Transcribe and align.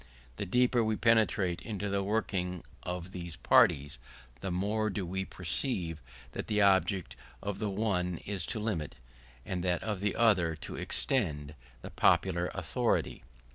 The 0.37 0.47
deeper 0.47 0.83
we 0.83 0.95
penetrate 0.95 1.61
into 1.61 1.87
the 1.87 2.01
working 2.01 2.63
of 2.81 3.11
these 3.11 3.35
parties, 3.35 3.99
the 4.39 4.49
more 4.49 4.89
do 4.89 5.05
we 5.05 5.25
perceive 5.25 6.01
that 6.31 6.47
the 6.47 6.59
object 6.59 7.15
of 7.43 7.59
the 7.59 7.69
one 7.69 8.17
is 8.25 8.47
to 8.47 8.59
limit, 8.59 8.95
and 9.45 9.63
that 9.63 9.83
of 9.83 9.99
the 9.99 10.15
other 10.15 10.55
to 10.55 10.75
extend, 10.75 11.53
the 11.83 11.91
popular 11.91 12.49
authority. 12.55 13.21